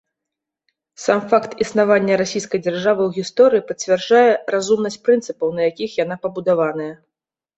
Сам 1.01 1.19
факт 1.33 1.51
існавання 1.65 2.13
расійскай 2.21 2.59
дзяржавы 2.65 3.01
ў 3.05 3.11
гісторыі 3.25 3.63
пацвярджае 3.71 4.31
разумнасць 4.55 4.99
прынцыпаў, 5.09 5.47
на 5.59 5.67
якіх 5.71 5.89
яна 6.03 6.15
пабудаваная. 6.25 6.91